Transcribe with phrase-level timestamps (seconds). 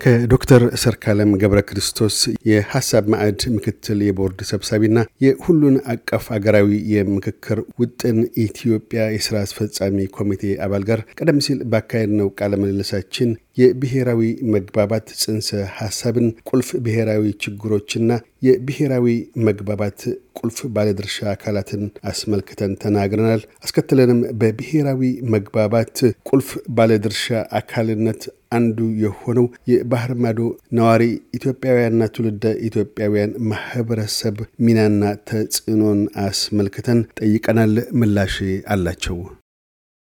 [0.00, 2.16] ከዶክተር ሰርካለም ገብረ ክርስቶስ
[2.48, 10.84] የሀሳብ ማዕድ ምክትል የቦርድ ሰብሳቢና የሁሉን አቀፍ አገራዊ የምክክር ውጥን ኢትዮጵያ የስራ አስፈጻሚ ኮሚቴ አባል
[10.90, 14.22] ጋር ቀደም ሲል ባካሄድነው ቃለ ምልልሳችን የብሔራዊ
[14.54, 18.10] መግባባት ጽንሰ ሀሳብን ቁልፍ ብሔራዊ ችግሮችና
[18.46, 19.06] የብሔራዊ
[19.46, 20.00] መግባባት
[20.38, 25.02] ቁልፍ ባለድርሻ አካላትን አስመልክተን ተናግረናል። አስከትለንም በብሔራዊ
[25.34, 25.96] መግባባት
[26.30, 27.24] ቁልፍ ባለድርሻ
[27.58, 28.22] አካልነት
[28.56, 30.40] አንዱ የሆነው የባህር ማዶ
[30.76, 31.02] ነዋሪ
[31.38, 38.36] ኢትዮጵያውያንና ትውልደ ኢትዮጵያውያን ማህበረሰብ ሚናና ተጽዕኖን አስመልክተን ጠይቀናል። ምላሽ
[38.72, 39.18] አላቸው።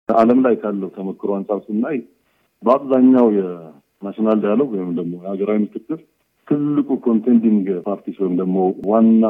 [0.08, 1.98] ዓለም ላይ ካለው ተሞክሮ አንጻር ስናይ
[2.62, 5.98] በአብዛኛው የ national dialogue ወይም ደግሞ የሀገራዊ ምክክር
[6.48, 8.56] ትልቁ contending parties ወይም ደግሞ
[8.88, 9.24] ዋና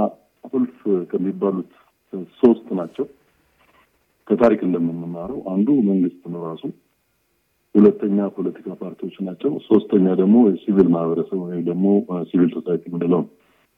[0.45, 0.79] ቁልፍ
[1.11, 1.71] ከሚባሉት
[2.41, 3.07] ሶስት ናቸው።
[4.29, 6.63] ከታሪክ እንደምንማረው አንዱ መንግስት ነው ራሱ፣
[7.75, 11.87] ሁለተኛ ፖለቲካ ፓርቲዎች ናቸው፣ ሶስተኛ ደግሞ የሲቪል ማህበረሰብ ወይም ደግሞ
[12.29, 13.31] civil society ምንለው ነው።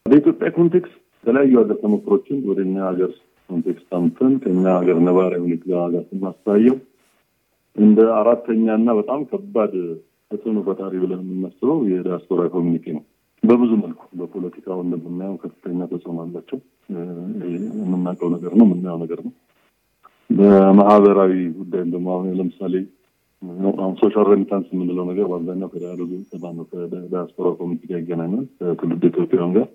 [0.06, 3.12] በኢትዮጵያ context የተለያዩ ሀገር ተሞክሮችን ወደ እኛ ሀገር
[3.48, 6.76] context አምጥተን ከኛ ሀገር ነባራዊ ሁኔታ ጋር ስናስተያየው
[7.76, 9.72] እንደ አራተኛ እና በጣም ከባድ
[10.30, 13.02] ተጽዕኖ ፈጣሪ ብለን የምናስበው የዲያስፖራ community ነው።
[13.42, 16.58] በብዙ መልኩ በፖለቲካው እንደምናየው ከፍተኛ ተጽዕኖ አላቸው።
[17.82, 19.32] የምናውቀው ነገር ነው፣ የምናየው ነገር ነው።
[20.30, 22.74] በማህበራዊ ጉዳይም ደግሞ አሁን ለምሳሌ
[23.78, 26.10] አሁን social remittance የምንለው ነገር በአብዛኛው ከ dialogue
[26.70, 29.66] ከዲያስፖራ community ጋር ይገናኛል። ከትውልድ ኢትዮጵያውያን ጋር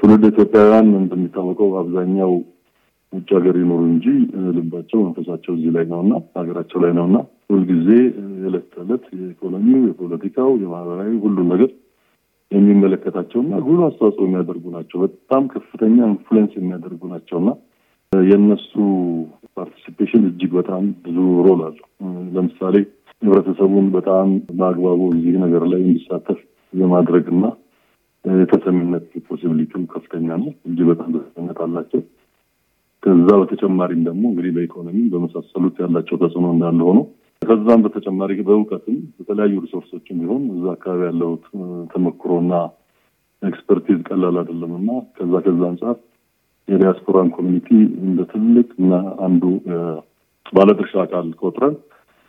[0.00, 2.32] ትውልድ ኢትዮጵያውያን እንደሚታወቀው አብዛኛው
[3.12, 4.06] ውጭ ሀገር ይኖሩ እንጂ
[4.56, 7.16] ልባቸው መንፈሳቸው እዚህ ላይ ነውና ሀገራቸው ላይ ነውና
[7.50, 7.88] ሁልጊዜ
[8.34, 11.70] የዕለት ተዕለት የኢኮኖሚው፣ የፖለቲካው፣ የማህበራዊ ሁሉም ነገር
[12.50, 17.50] የሚመለከታቸውና ጉልህ አስተዋጽኦ የሚያደርጉ ናቸው። በጣም ከፍተኛ influence የሚያደርጉ ናቸውና
[18.12, 18.72] የእነሱ
[19.56, 21.86] participation እጅግ በጣም ብዙ role አለው።
[22.34, 22.76] ለምሳሌ
[23.22, 24.28] ህብረተሰቡን በጣም
[24.58, 26.38] በአግባቡ እዚህ ነገር ላይ እንዲሳተፍ
[26.72, 27.44] የማድረግ እና
[28.24, 32.02] የተሰሚነት possibility ው ከፍተኛ ነው። እጅግ በጣም ተሰሚነት አላቸው።
[33.02, 37.00] ከዛ በተጨማሪም ደግሞ እንግዲህ በኢኮኖሚ በመሳሰሉት ያላቸው ተጽዕኖ እንዳለ ሆኖ
[37.42, 41.30] ከዛም በተጨማሪ በእውቀትም በተለያዩ resource ኦችም ቢሆን እዛ አካባቢ ያለው
[41.92, 42.52] ተሞክሮና
[43.42, 45.96] expertise ቀላል አይደለም እና ከዛ ከዛ አንጻር
[46.72, 47.68] የዲያስፖራን community
[48.02, 48.92] እንደ ትልቅ እና
[49.26, 49.44] አንዱ
[50.52, 51.74] ባለድርሻ አካል ቆጥረን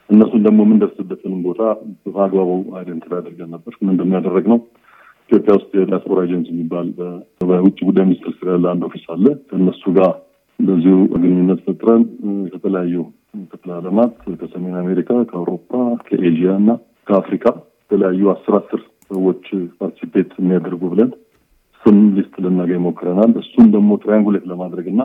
[0.09, 1.61] እነሱን ደግሞ የምንደርስበትንም ቦታ
[2.07, 2.49] በአግባቡ
[2.79, 4.59] identify አድርገን ነበር። ምንድን ያደረግነው
[5.29, 6.87] ኢትዮጵያ ውስጥ የዲያስፖራ ኤጀንሲ የሚባል
[7.49, 10.11] በውጭ ጉዳይ ሚኒስትር ስር ያለ አንድ office አለ። ከእነሱ ጋር
[10.59, 12.03] እንደዚሁ ግንኙነት ፈጥረን
[12.51, 12.95] ከተለያዩ
[13.53, 14.11] ክፍለ ዓለማት
[14.41, 15.71] ከሰሜን አሜሪካ፣ ከአውሮፓ፣
[16.07, 16.69] ከኤዥያ እና
[17.07, 17.45] ከአፍሪካ
[17.83, 19.45] የተለያዩ አስር አስር ሰዎች
[19.79, 21.09] participate የሚያደርጉ ብለን
[21.83, 25.01] ስም list ልናገኝ ሞክረናል። እሱም ደግሞ triangulate ለማድረግ እና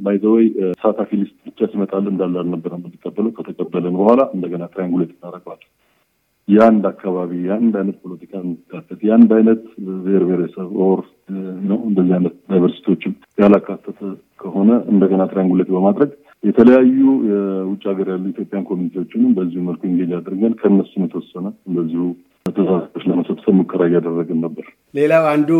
[0.00, 5.70] by the way ተሳታፊ list ብቻ ሲመጣልን እንዳለ አልነበረም የምንቀበለው። ከተቀበለን በኋላ እንደገና triangulate እናደርገዋለን።
[6.48, 9.60] የአንድ አካባቢ የአንድ አይነት ፖለቲካ የሚካተት የአንድ አይነት
[10.02, 11.00] ብሔር ብሔረሰብ or
[11.70, 14.00] ነው እንደዚህ አይነት diversity ዎችን ያላካተተ
[14.40, 16.10] ከሆነ እንደገና triangulate በማድረግ
[16.42, 16.98] የተለያዩ
[17.28, 22.02] የውጭ ሀገር ያሉ ኢትዮጵያን community ዎችንም በዚሁ መልኩ engage አድርገን ከእነሱም የተወሰነ እንደዚሁ
[22.56, 25.50] ተሳታፊዎች ለመሰብሰብ ሙከራ እያደረግን ነበር። ሌላው አንዱ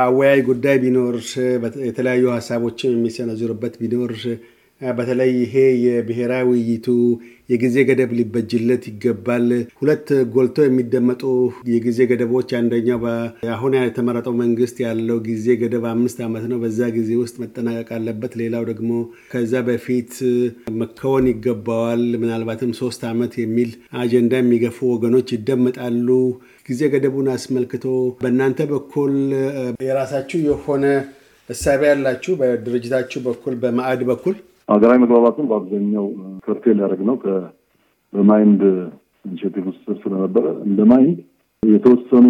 [0.00, 1.16] አወያይ ጉዳይ ቢኖር
[1.88, 4.12] የተለያዩ ሀሳቦችን የሚሰነዝሩበት ቢኖር
[4.94, 6.86] በተለይ ይሄ የብሔራዊ ውይይቱ
[7.50, 9.46] የጊዜ ገደብ ሊበጅለት ይገባል።
[9.80, 11.22] ሁለት ጎልቶ የሚደመጡ
[11.70, 13.02] የጊዜ ገደቦች፣ አንደኛው
[13.54, 18.64] አሁን የተመረጠው መንግስት ያለው ጊዜ ገደብ አምስት ዓመት ነው፣ በዛ ጊዜ ውስጥ መጠናቀቅ አለበት። ሌላው
[18.70, 18.90] ደግሞ
[19.32, 20.14] ከዛ በፊት
[20.78, 26.08] መከወን ይገባዋል፣ ምናልባትም ሶስት ዓመት የሚል አጀንዳ የሚገፉ ወገኖች ይደመጣሉ።
[26.68, 27.86] ጊዜ ገደቡን አስመልክቶ
[28.20, 29.14] በእናንተ በኩል
[29.86, 30.84] የራሳችሁ የሆነ
[31.48, 34.36] እሳቤ ያላችሁ በድርጅታችሁ በኩል በማዕድ በኩል
[34.68, 36.06] ሀገራዊ መግባባትን በአብዛኛው
[36.46, 37.16] ከርቴል ያደረግ ነው
[38.12, 38.62] በ MIND
[39.26, 41.18] initiative ውስጥ ስለነበረ እንደ MIND
[41.62, 42.26] የተወሰኑ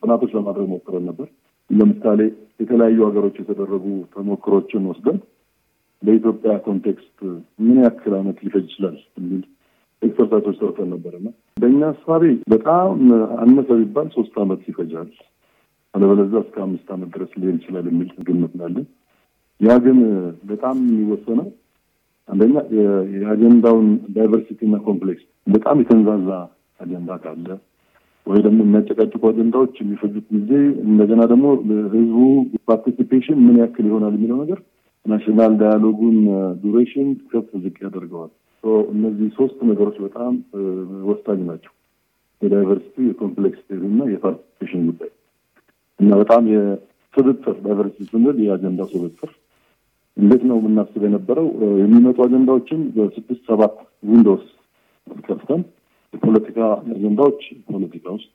[0.00, 1.28] ጥናቶች ለማድረግ ሞክረን ነበር።
[1.70, 2.20] ለምሳሌ
[2.60, 3.84] የተለያዩ ሀገሮች የተደረጉ
[4.14, 5.18] ተሞክሮችን ወስደን
[6.02, 7.18] በኢትዮጵያ context
[7.64, 9.42] ምን ያክል ዓመት ሊፈጅ ይችላል የሚል
[10.02, 11.28] exercise ኦች ሰርተን ነበርና
[11.62, 12.22] በእኛ ሀሳቤ
[12.52, 13.00] በጣም
[13.42, 15.10] አነሰ ቢባል ሶስት ዓመት ይፈጃል፣
[15.94, 18.86] አለበለዚያ እስከ አምስት ዓመት ድረስ ሊሄድ ይችላል የሚል ግምት አለን።
[19.80, 19.98] ግን
[20.50, 21.48] በጣም የሚወሰነው
[22.28, 22.54] አንደኛ
[23.16, 23.86] የአጀንዳውን
[24.16, 26.28] diversity እና complex በጣም የተንዛዛ
[26.80, 27.48] አጀንዳ ካለ
[28.26, 30.50] ወይ ደግሞ የሚያጨቃጭቁ አጀንዳዎች የሚፈጁት ጊዜ
[30.84, 31.46] እንደገና ደግሞ
[31.94, 32.18] ህዝቡ
[32.68, 34.58] participation ምን ያክል ይሆናል የሚለው ነገር
[35.06, 36.18] national dialogue ኡን
[36.62, 38.30] duration ከፍ ዝቅ ያደርገዋል።
[38.92, 40.32] እነዚህ ሶስት ነገሮች በጣም
[41.06, 41.72] ወሳኝ ናቸው።
[42.42, 45.10] የ diversity፣ የ complexity እና የ participation ጉዳይ
[46.00, 49.30] እና በጣም የስብጥር diversity ስንል የአጀንዳ ስብጥር
[50.20, 51.46] እንዴት ነው የምናስብ የነበረው
[51.80, 53.74] የሚመጡ አጀንዳዎችን በስድስት ሰባት
[54.08, 54.44] windows
[55.26, 55.62] ከፍተን
[56.14, 56.58] የፖለቲካ
[56.94, 58.28] አጀንዳዎች ፖለቲካ ውስጥ፣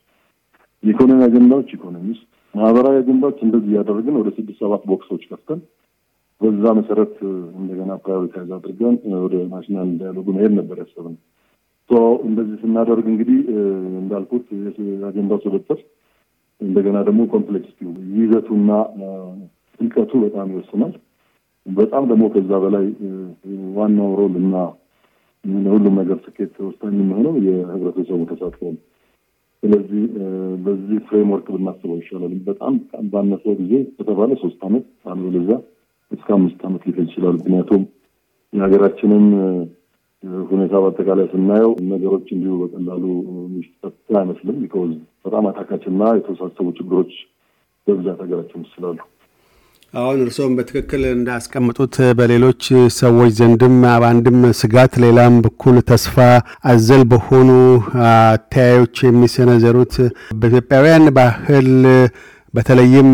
[0.84, 5.62] የኢኮኖሚ አጀንዳዎች ኢኮኖሚ ውስጥ፣ ማህበራዊ አጀንዳዎች እንደዚህ እያደረግን ወደ ስድስት ሰባት box ኦች ከፍተን
[6.42, 7.14] በዛ መሰረት
[7.60, 8.96] እንደገና prioritize አድርገን
[9.26, 11.22] ወደ national dialogue ኡ መሄድ ነበር ያሰብነው።
[12.26, 13.40] እንደዚህ ስናደርግ እንግዲህ
[14.00, 14.46] እንዳልኩት
[15.10, 15.80] አጀንዳው ስብጥር
[16.62, 18.70] እንደገና ደግሞ complexity ው ይዘቱና
[19.80, 20.94] ጥልቀቱ በጣም ይወስናል።
[21.66, 22.86] በጣም ደግሞ ከዛ በላይ
[23.78, 24.56] ዋናው role እና
[25.68, 28.82] ሁሉም ነገር ስኬት ወሳኝ የሚሆነው የህብረተሰቡ ተሳትፎ ነው።
[29.64, 30.04] ስለዚህ
[30.66, 32.74] በዚህ framework ብናስበው ይሻላል። በጣም
[33.12, 35.58] ባነሰው ጊዜ ከተባለ ሶስት አመት አለበለዚያ
[36.12, 37.84] እስከ አምስት አመት ሊፈጅ ይችላል። ምክንያቱም
[38.54, 39.26] የሀገራችንን
[40.48, 43.04] ሁኔታ በአጠቃላይ ስናየው ነገሮች እንዲሁ በቀላሉ
[43.56, 44.92] ሚስጠት አይመስልም። because
[45.26, 47.12] በጣም አታካችና የተወሳሰቡ ችግሮች
[47.88, 48.98] በብዛት ሀገራችን ውስጥ ስላሉ
[49.96, 52.64] አሁን እርስዎም በትክክል እንዳስቀምጡት በሌሎች
[52.98, 56.16] ሰዎች ዘንድም በአንድም ስጋት ሌላም በኩል ተስፋ
[56.72, 57.50] አዘል በሆኑ
[58.10, 59.96] አተያዮች የሚሰነዘሩት
[60.42, 61.70] በኢትዮጵያውያን ባህል
[62.56, 63.10] በተለይም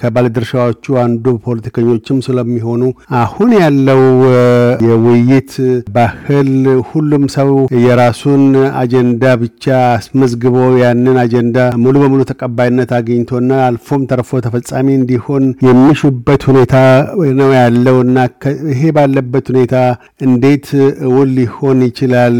[0.00, 2.82] ከባለድርሻዎቹ አንዱ ፖለቲከኞችም ስለሚሆኑ
[3.20, 4.02] አሁን ያለው
[4.86, 5.52] የውይይት
[5.96, 6.50] ባህል
[6.90, 7.50] ሁሉም ሰው
[7.84, 8.44] የራሱን
[8.82, 9.64] አጀንዳ ብቻ
[9.94, 16.74] አስመዝግቦ ያንን አጀንዳ ሙሉ በሙሉ ተቀባይነት አግኝቶና አልፎም ተርፎ ተፈጻሚ እንዲሆን የሚሹበት ሁኔታ
[17.40, 18.16] ነው ያለው እና
[18.72, 19.76] ይሄ ባለበት ሁኔታ
[20.26, 20.66] እንዴት
[21.06, 22.36] እውን ሊሆን ይችላል?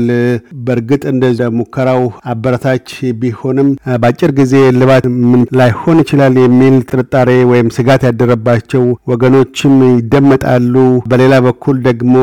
[0.66, 1.24] በእርግጥ እንደ
[1.58, 2.02] ሙከራው
[2.32, 2.88] አበረታች
[3.20, 3.68] ቢሆንም
[4.02, 10.74] በአጭር ጊዜ ልባት ምን ላይሆን ይችላል የሚል ጥርጣሬ ወይም ስጋት ያደረባቸው ወገኖችም ይደመጣሉ።
[11.10, 12.14] በሌላ በኩል ደግሞ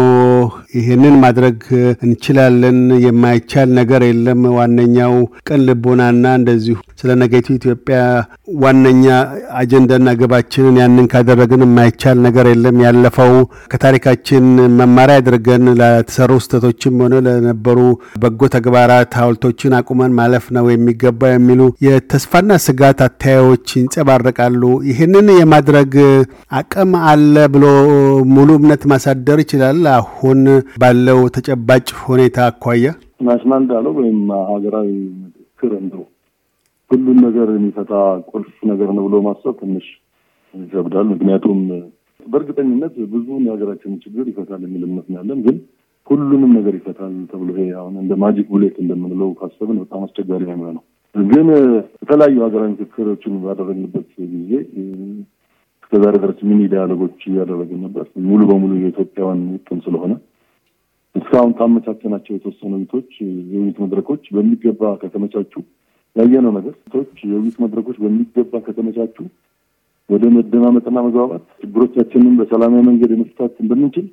[0.78, 1.60] ይህንን ማድረግ
[2.08, 5.14] እንችላለን፣ የማይቻል ነገር የለም፣ ዋነኛው
[5.48, 7.98] ቅን ልቦናና እንደዚሁ ስለ ነገይቱ ኢትዮጵያ
[8.62, 9.06] ዋነኛ
[9.60, 13.34] አጀንዳና ግባችንን ያንን ካደረግን የማይቻል ነገር የለም፣ ያለፈው
[13.72, 14.46] ከታሪካችን
[14.80, 17.80] መማሪያ አድርገን ለተሰሩ ስህተቶችም ሆነ ለነበሩ
[18.24, 22.36] በጎ ተግባራት ሐውልቶችን አቁመን ማለፍ ነው የሚገባ የሚሉ የተስፋና
[22.66, 23.68] ስጋት አተያዮች
[24.10, 25.94] ይንጸባረቃሉ። ይህንን የማድረግ
[26.60, 27.66] አቅም አለ ብሎ
[28.34, 30.40] ሙሉ እምነት ማሳደር ይችላል። አሁን
[30.82, 32.86] ባለው ተጨባጭ ሁኔታ አኳያ
[33.28, 34.20] national dialogue ወይም
[34.52, 34.90] ሀገራዊ
[35.24, 36.04] ምክክር እንደው
[36.92, 37.94] ሁሉን ነገር የሚፈታ
[38.32, 39.88] ቁልፍ ነገር ነው ብሎ ማሰብ ትንሽ
[40.54, 41.60] ይከብዳል። ምክንያቱም
[42.26, 45.58] በእርግጠኝነት ብዙውን የሀገራችንን ችግር ይፈታል የሚል እምነት ነው ያለን። ግን
[46.08, 50.84] ሁሉንም ነገር ይፈታል ተብሎ ይሄ አሁን እንደ magic bullet እንደምንለው ካሰብን በጣም አስቸጋሪ ነው የሚሆነው።
[51.28, 51.48] ግን
[52.00, 54.52] የተለያዩ ሀገራዊ ምክክሮችን ባደረግንበት ጊዜ
[55.84, 60.14] እስከዛሬ ድረስ mini dialogue ኦች እያደረግን ነበር። ሙሉ በሙሉ የኢትዮጵያውያን ውጥን ስለሆነ
[61.16, 63.10] እስካሁን ካመቻቸናቸው የተወሰኑ ውይይቶች
[63.52, 65.54] የውይይት መድረኮች በሚገባ ከተመቻቹ
[66.16, 69.16] ያየነው ነገር ቶች የውይይት መድረኮች በሚገባ ከተመቻቹ
[70.10, 74.06] ወደ መደማመጥና መግባባት ችግሮቻችንን በሰላማዊ መንገድ የመፍታት እንደምንችል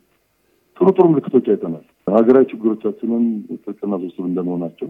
[0.76, 1.84] ጥሩ ጥሩ ምልክቶች አይተናል።
[2.14, 3.24] ሀገራዊ ችግሮቻችንን
[3.58, 4.88] ጥልቅና ውስብስብ እንደመሆናቸው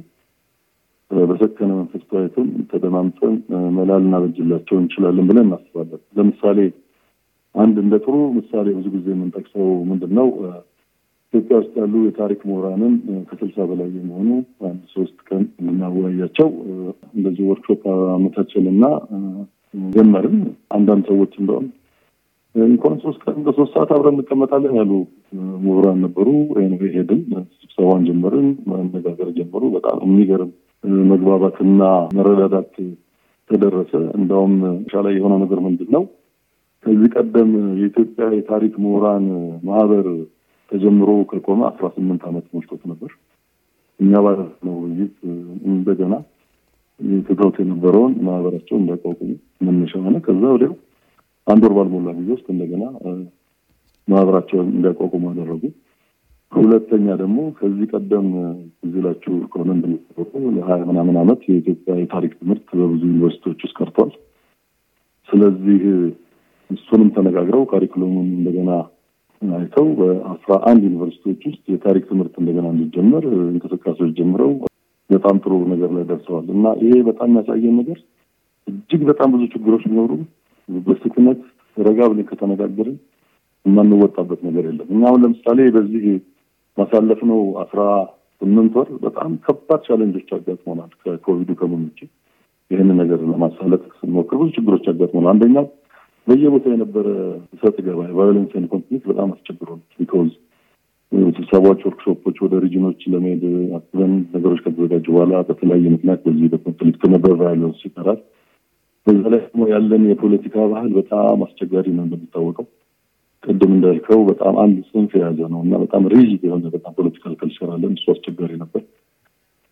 [1.22, 3.34] በሰከነ መንፈስ ተወያይተን ተደማምጠን
[3.76, 6.58] መላ ልናበጅላቸው እንችላለን ብለን እናስባለን። ለምሳሌ
[7.54, 10.28] አንድ እንደ ጥሩ ምሳሌ ብዙ ጊዜ የምንጠቅሰው ምንድን ነው
[11.34, 12.92] ኢትዮጵያ ውስጥ ያሉ የታሪክ ምሁራንን
[13.28, 14.28] ከስልሳ በላይ የሚሆኑ
[14.66, 16.48] አንድ ሶስት ቀን ልናወያያቸው
[17.14, 17.82] እንደዚህ ወርክሾፕ
[18.14, 18.84] አመቻቸል እና
[19.90, 20.36] ጀመርን።
[20.70, 21.66] አንዳንድ ሰዎች እንደውም
[22.54, 24.92] እንኳን ሶስት ቀን በሶስት ሰዓት አብረን እንቀመጣለን ያሉ
[25.62, 26.28] ምሁራን ነበሩ።
[26.94, 27.22] ሄድን፣
[27.60, 30.52] ስብሰባን ጀመርን፣ መነጋገር ጀመሩ። በጣም የሚገርም
[31.10, 31.82] መግባባትና
[32.16, 32.74] መረዳዳት
[33.50, 34.54] ተደረሰ። እንደውም
[34.90, 36.04] ሻ ላይ የሆነው ነገር ምንድን ነው?
[36.86, 37.50] ከዚህ ቀደም
[37.80, 39.26] የኢትዮጵያ የታሪክ ምሁራን
[39.68, 40.06] ማህበር
[40.70, 43.10] ተጀምሮ ከቆመ አስራ ስምንት ዓመት ሞልቶት ነበር።
[44.00, 45.16] እኛ ባደረግነው ውይይት
[45.70, 46.14] እንደገና
[47.26, 49.30] ትተውት የነበረውን ማህበራቸው እንዲያቋቁሙ
[49.66, 50.74] መነሻ ሆነ። ከዛ ወዲያው
[51.46, 52.84] አንድ ወር ባልሞላ ጊዜ ውስጥ እንደገና
[54.08, 55.62] ማህበራቸውን እንዲያቋቁሙ አደረጉ።
[56.52, 58.26] ሁለተኛ ደግሞ ከዚህ ቀደም
[58.84, 64.10] እዚህ ላችሁ ከሆነ እንደሚታወቁ ለሀያ ምናምን ዓመት የኢትዮጵያ የታሪክ ትምህርት በብዙ ዩኒቨርሲቲዎች ውስጥ ቀርቷል።
[65.28, 65.80] ስለዚህ
[66.70, 68.70] እሱንም ተነጋግረው ካሪኩለሙን እንደገና
[69.42, 74.52] አይተው በአስራ አንድ ዩኒቨርሲቲዎች ውስጥ የታሪክ ትምህርት እንደገና እንዲጀመር እንቅስቃሴዎች ጀምረው
[75.10, 77.98] በጣም ጥሩ ነገር ላይ ደርሰዋል እና ይሄ በጣም የሚያሳየን ነገር
[78.66, 80.12] እጅግ በጣም ብዙ ችግሮች ቢኖሩ
[80.68, 81.40] በስክነት
[81.76, 82.96] ረጋ ብለን ከተነጋገርን
[83.64, 86.04] የማንወጣበት ነገር የለም። እኛ አሁን ለምሳሌ በዚህ
[86.78, 87.80] ያሳለፍነው አስራ
[88.40, 91.98] ስምንት ወር በጣም ከባድ challenge ኦች አጋጥሞናል። ከኮቪዱ ከመምጭ
[92.70, 95.66] ይህንን ነገር ለማሳለጥ ስንሞክር ብዙ ችግሮች አጋጥሞናል። አንደኛው
[96.26, 97.06] በየቦታው የነበረ
[97.54, 100.30] እሰጥ ገባ violence and conflict በጣም አስቸግሮ because
[101.36, 103.42] ስብሰባዎች፣ ወርክሾፖች ወደ region ኦች ለመሄድ
[103.78, 108.18] አስበን ነገሮች ከተዘጋጁ በኋላ በተለያየ ምክንያት በዚህ በ conflict ነበር violence ይቀራል።
[109.06, 112.66] በዛ ላይ ደግሞ ያለን የፖለቲካ ባህል በጣም አስቸጋሪ ነው እንደሚታወቀው
[113.44, 117.92] ቅድም እንዳልከው በጣም አንድ ጽንፍ የያዘ ነው እና በጣም rigid የሆነ በጣም political culture አለን።
[117.96, 118.82] እሱ አስቸጋሪ ነበር።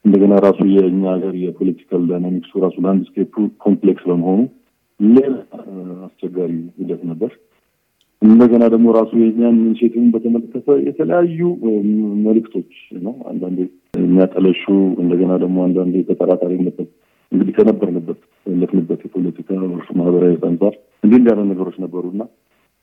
[0.04, 4.40] እንደገና ራሱ የእኛ ሀገር የ political dynamics ኡ ራሱ landscape ኡ complex በመሆኑ
[5.00, 5.34] ሌላ
[6.06, 7.30] አስቸጋሪ ሂደት ነበር።
[8.22, 11.38] እንደገና ደግሞ ራሱ የእኛን initiative ን በተመለከተ የተለያዩ
[12.26, 12.72] መልእክቶች
[13.06, 13.58] ነው አንዳንዴ
[14.00, 14.62] የሚያጠለሹ
[15.02, 16.78] እንደገና ደግሞ አንዳንዴ ተጠራጣሪነት
[17.32, 19.48] እንግዲህ ከነበርንበት ያለፍንበት የፖለቲካ
[19.98, 20.74] ማህበራዊ አንጻር
[21.04, 22.22] እንዲህ እንዲህ ያለ ነገሮች ነበሩ እና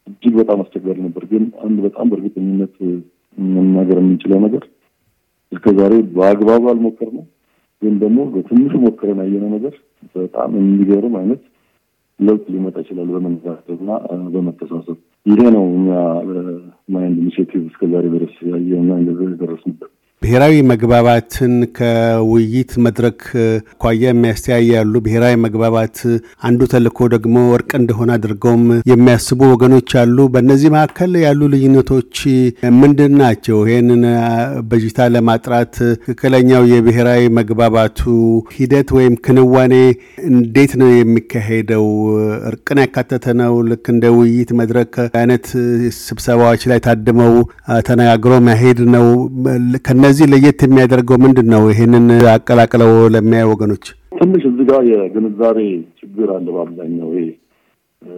[0.09, 2.75] እጅግ በጣም አስቸጋሪ ነበር። ግን አንድ በጣም በእርግጠኝነት
[3.37, 4.63] መናገር የምንችለው ነገር
[5.51, 7.25] እስከ ዛሬ በአግባቡ አልሞከርነው፣
[7.81, 9.75] ግን ደግሞ በትንሹ ሞክረን ያየነው ነገር
[10.15, 11.41] በጣም የሚገርም አይነት
[12.19, 13.91] ለውጥ ሊመጣ ይችላል በመነጋገር እና
[14.33, 15.87] በመተሳሰብ። ይሄ ነው እኛ
[16.93, 23.19] Mind Initiative እስከዛሬ ድረስ ያየና የደረስንበት። ብሔራዊ መግባባትን ከውይይት መድረክ
[23.73, 25.97] አኳያ የሚያስተያያሉ። ብሔራዊ መግባባት
[26.47, 32.15] አንዱ ተልእኮ ደግሞ እርቅ እንደሆነ አድርገውም የሚያስቡ ወገኖች አሉ። በእነዚህ መካከል ያሉ ልዩነቶች
[32.79, 33.59] ምንድን ናቸው?
[33.69, 34.03] ይህንን
[34.71, 38.01] በጅታ ለማጥራት ትክክለኛው የብሔራዊ መግባባቱ
[38.57, 39.73] ሂደት ወይም ክንዋኔ
[40.31, 41.87] እንዴት ነው የሚካሄደው?
[42.51, 43.55] እርቅን ያካተተ ነው?
[43.69, 45.47] ልክ እንደ ውይይት መድረክ አይነት
[46.03, 47.33] ስብሰባዎች ላይ ታድመው
[47.87, 49.07] ተነጋግሮ መሄድ ነው?
[50.09, 51.63] ከነዚህ ለየት የሚያደርገው ምንድን ነው?
[51.71, 55.57] ይህንን አቀላቅለው ለሚያዩ ወገኖች ትንሽ እዚህ ጋር የግንዛቤ
[55.99, 57.27] ችግር አለ። በአብዛኛው ይሄ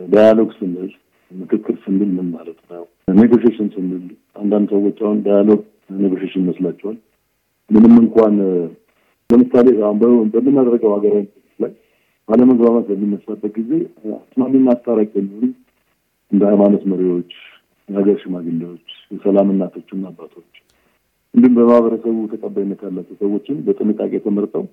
[0.08, 0.92] dialogue ስንል
[1.32, 2.84] ምክክር ስንል ምን ማለት ነው?
[3.18, 4.06] negotiation ስንል
[4.42, 5.62] አንዳንድ ሰዎች አሁን dialogue
[5.98, 6.98] negotiation ይመስላቸዋል።
[7.70, 8.38] ምንም እንኳን
[9.30, 9.68] ለምሳሌ
[10.34, 11.26] በምናደርገው ሀገራዊ
[11.60, 11.74] ላይ
[12.30, 13.72] አለመግባባት በሚነሳበት ጊዜ
[14.18, 15.52] አስማሚና አስታራቂ የሚሆኑ
[16.32, 17.34] እንደ ሃይማኖት መሪዎች፣
[17.90, 20.52] የሀገር ሽማግሌዎች፣ የሰላም እናቶችና አባቶች
[21.34, 24.64] እንዲሁም በማህበረሰቡ ተቀባይነት ያላቸው ሰዎችን በጥንቃቄ ተመርጠው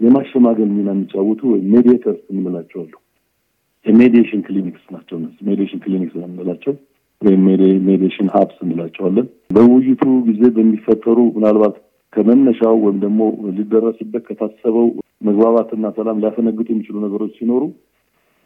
[0.00, 2.82] የማሸማገል ሚና የሚጫወቱ ወይም mediators የምንላቸው
[3.86, 5.16] የ mediation clinics ናቸው።
[5.48, 6.74] mediation clinics የምንላቸው
[7.22, 7.42] ወይም
[7.88, 11.76] mediation hubs እንላቸዋለን። በውይይቱ ጊዜ በሚፈጠሩ ምናልባት
[12.12, 13.20] ከመነሻው ወይም ደግሞ
[13.58, 14.86] ሊደረስበት ከታሰበው
[15.20, 17.62] መግባባትና ሰላም ሊያፈነግጡ የሚችሉ ነገሮች ሲኖሩ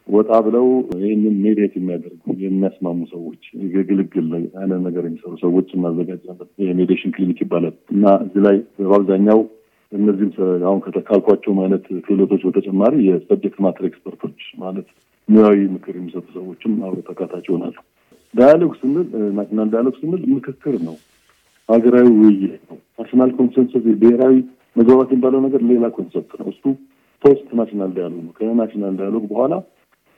[0.07, 0.65] ወጣ ብለው
[0.99, 3.41] ይህንን mediate የሚያደርጉ የሚያስማሙ ሰዎች
[3.73, 4.27] የግልግል
[4.59, 9.39] አይነት ነገር የሚሰሩ ሰዎች እናዘጋጃለን። የ mediation clinic ይባላል እና እዚህ ላይ በአብዛኛው
[9.91, 10.31] እነዚህም
[10.67, 14.87] አሁን ከጠቀስኳቸውም አይነት ክህሎቶች በተጨማሪ የ subject matter expert ኦች ማለት
[15.29, 17.75] ሙያዊ ምክር የሚሰጡ ሰዎችም አብረው ተካታች ይሆናሉ።
[18.33, 19.07] dialogue ስንል
[19.37, 20.95] national dialogue ስንል ምክክር ነው፣
[21.69, 24.35] ሀገራዊ ውይይት ነው። national consensus ብሔራዊ
[24.75, 26.63] መግባባት የሚባለው ነገር ሌላ concept ነው። እሱ
[27.23, 29.53] post national dialogue ነው። ከ national dialogue በኋላ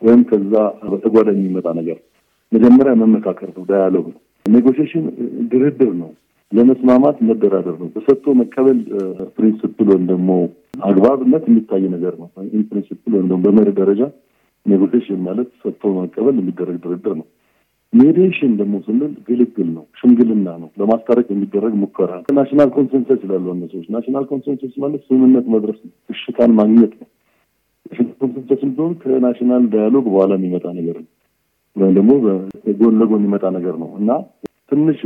[0.01, 0.53] ወይም ከዛ
[0.89, 1.97] በተጓዳኝ የሚመጣ ነገር
[2.51, 5.05] መጀመሪያ መመካከር ነው። dialogue ነው። negotiation
[5.51, 6.09] ድርድር ነው።
[6.51, 8.77] ለመስማማት መደራደር ነው። በሰጥቶ መቀበል
[9.37, 10.29] principle ወይም ደግሞ
[10.89, 12.27] አግባብነት የሚታይ ነገር ነው።
[12.69, 14.01] principle ወይም ደግሞ በመርህ ደረጃ
[14.65, 17.27] negotiation ማለት ሰጥቶ መቀበል የሚደረግ ድርድር ነው።
[17.93, 24.25] mediation ደግሞ ስንል ግልግል ነው፣ ሽምግልና ነው፣ ለማስታረቅ የሚደረግ ሙከራ national consensus ይላሉ ሰዎች። national
[24.31, 27.07] consensus ማለት ስምምነት መድረስ ነው፣ እሽታን ማግኘት ነው።
[28.21, 31.07] consensus ም ቢሆን ከ national dialogue በኋላ የሚመጣ ነገር ነው፣
[31.75, 32.11] ወይም ደግሞ
[32.79, 34.09] ጎን ለጎን የሚመጣ ነገር ነው እና
[34.71, 34.99] ትንሽ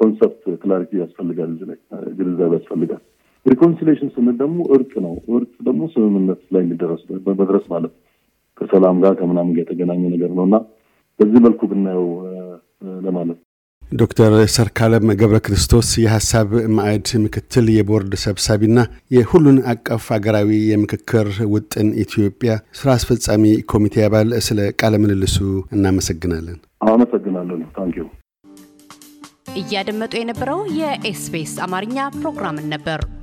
[0.00, 1.78] concept clarity ያስፈልጋል፣ እዚህ ላይ
[2.18, 3.02] ግንዛቤ ያስፈልጋል።
[3.46, 7.02] reconciliation ስንል ደግሞ እርቅ ነው። እርቅ ደግሞ ስምምነት ላይ የሚደረስ
[7.40, 7.92] መድረስ ማለት
[8.60, 10.56] ከሰላም ጋር ከምናምን ጋር የተገናኘ ነገር ነው እና
[11.20, 12.08] በዚህ መልኩ ብናየው
[13.06, 13.38] ለማለት
[13.92, 18.78] ዶክተር ሰርክዓለም ገብረ ክርስቶስ የሀሳብ ማዕድ ምክትል የቦርድ ሰብሳቢና
[19.14, 25.38] የሁሉን አቀፍ አገራዊ የምክክር ውጥን ኢትዮጵያ ስራ አስፈጻሚ ኮሚቴ አባል፣ ስለ ቃለ ምልልሱ
[25.76, 28.04] እናመሰግናለን። አመሰግናለን። thank you።
[29.58, 33.00] እያደመጡ የነበረው የኤስቢኤስ አማርኛ ፕሮግራምን ነበር።